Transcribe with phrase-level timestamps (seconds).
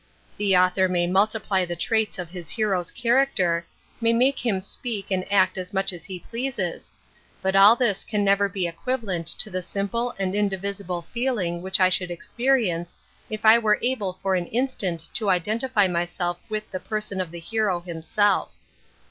[0.35, 3.67] The author may multiply the traits of his hero's character*,
[4.01, 6.91] may make him speak and act as much as he pleases,
[7.39, 11.89] but all this can never be equivalent to the simple and indivisible feeling which I
[11.89, 12.97] should experience
[13.29, 17.37] if I were able for an instant to identify myself with the person of the
[17.39, 18.53] hero himself.